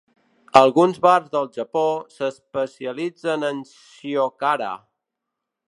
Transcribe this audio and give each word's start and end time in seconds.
Alguns 0.61 0.95
bars 1.03 1.27
del 1.35 1.45
Japó 1.57 1.83
s'especialitzen 2.15 3.47
en 3.53 3.63
"shiokara". 3.75 4.73